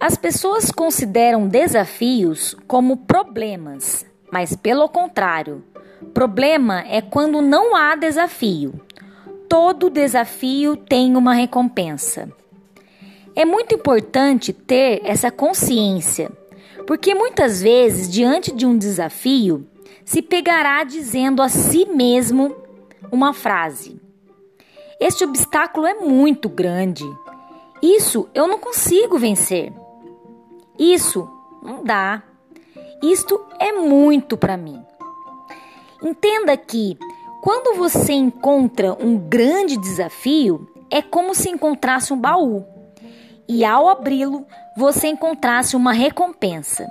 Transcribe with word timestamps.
As 0.00 0.16
pessoas 0.16 0.70
consideram 0.70 1.48
desafios 1.48 2.54
como 2.68 2.98
problemas, 2.98 4.06
mas 4.30 4.54
pelo 4.54 4.88
contrário, 4.88 5.64
problema 6.14 6.84
é 6.86 7.02
quando 7.02 7.42
não 7.42 7.74
há 7.74 7.96
desafio. 7.96 8.80
Todo 9.48 9.90
desafio 9.90 10.76
tem 10.76 11.16
uma 11.16 11.34
recompensa. 11.34 12.32
É 13.34 13.44
muito 13.44 13.74
importante 13.74 14.52
ter 14.52 15.00
essa 15.02 15.32
consciência, 15.32 16.30
porque 16.86 17.12
muitas 17.12 17.60
vezes, 17.60 18.08
diante 18.08 18.54
de 18.54 18.64
um 18.64 18.78
desafio, 18.78 19.66
se 20.04 20.22
pegará 20.22 20.84
dizendo 20.84 21.42
a 21.42 21.48
si 21.48 21.86
mesmo 21.86 22.54
uma 23.10 23.32
frase: 23.32 24.00
Este 25.00 25.24
obstáculo 25.24 25.88
é 25.88 25.94
muito 25.94 26.48
grande. 26.48 27.04
Isso 27.82 28.28
eu 28.32 28.46
não 28.46 28.60
consigo 28.60 29.18
vencer. 29.18 29.72
Isso 30.78 31.28
não 31.62 31.82
dá. 31.82 32.22
Isto 33.02 33.40
é 33.58 33.72
muito 33.72 34.36
para 34.36 34.56
mim. 34.56 34.80
Entenda 36.02 36.56
que 36.56 36.96
quando 37.42 37.76
você 37.76 38.12
encontra 38.12 38.96
um 39.00 39.16
grande 39.16 39.76
desafio, 39.76 40.68
é 40.90 41.02
como 41.02 41.34
se 41.34 41.48
encontrasse 41.48 42.12
um 42.12 42.20
baú 42.20 42.64
e 43.48 43.64
ao 43.64 43.88
abri-lo 43.88 44.46
você 44.76 45.08
encontrasse 45.08 45.74
uma 45.74 45.92
recompensa. 45.92 46.86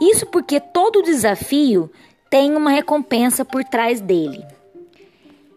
Isso 0.00 0.26
porque 0.26 0.60
todo 0.60 1.02
desafio 1.02 1.90
tem 2.28 2.56
uma 2.56 2.70
recompensa 2.70 3.44
por 3.44 3.64
trás 3.64 4.00
dele. 4.00 4.44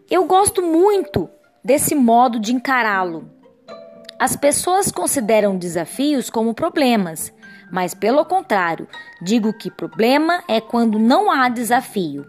Eu 0.10 0.26
gosto 0.26 0.62
muito 0.62 1.30
desse 1.64 1.96
modo 1.96 2.40
de 2.40 2.54
encará-lo. 2.54 3.30
As 4.18 4.34
pessoas 4.36 4.92
consideram 4.92 5.58
desafios 5.58 6.30
como 6.30 6.54
problemas, 6.54 7.34
mas 7.70 7.94
pelo 7.94 8.24
contrário, 8.24 8.88
digo 9.22 9.52
que 9.52 9.70
problema 9.70 10.42
é 10.48 10.62
quando 10.62 10.98
não 10.98 11.30
há 11.30 11.50
desafio. 11.50 12.26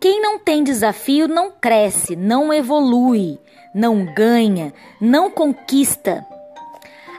Quem 0.00 0.22
não 0.22 0.38
tem 0.38 0.64
desafio 0.64 1.28
não 1.28 1.50
cresce, 1.50 2.16
não 2.16 2.50
evolui, 2.52 3.38
não 3.74 4.06
ganha, 4.14 4.72
não 4.98 5.30
conquista. 5.30 6.24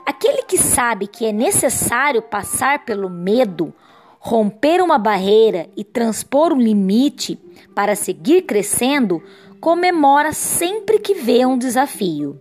Aquele 0.04 0.42
que 0.42 0.58
sabe 0.58 1.06
que 1.06 1.24
é 1.24 1.32
necessário 1.32 2.22
passar 2.22 2.84
pelo 2.84 3.08
medo, 3.08 3.72
romper 4.18 4.82
uma 4.82 4.98
barreira 4.98 5.68
e 5.76 5.84
transpor 5.84 6.52
um 6.52 6.60
limite 6.60 7.38
para 7.72 7.94
seguir 7.94 8.42
crescendo, 8.42 9.22
comemora 9.60 10.32
sempre 10.32 10.98
que 10.98 11.14
vê 11.14 11.46
um 11.46 11.56
desafio. 11.56 12.40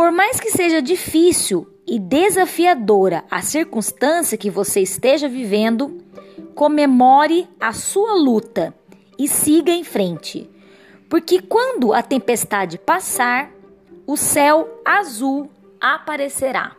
Por 0.00 0.10
mais 0.10 0.40
que 0.40 0.50
seja 0.50 0.80
difícil 0.80 1.68
e 1.86 1.98
desafiadora 1.98 3.22
a 3.30 3.42
circunstância 3.42 4.38
que 4.38 4.48
você 4.48 4.80
esteja 4.80 5.28
vivendo, 5.28 6.02
comemore 6.54 7.46
a 7.60 7.74
sua 7.74 8.14
luta 8.14 8.74
e 9.18 9.28
siga 9.28 9.70
em 9.70 9.84
frente. 9.84 10.48
Porque 11.06 11.42
quando 11.42 11.92
a 11.92 12.00
tempestade 12.00 12.78
passar, 12.78 13.50
o 14.06 14.16
céu 14.16 14.80
azul 14.86 15.50
aparecerá. 15.78 16.74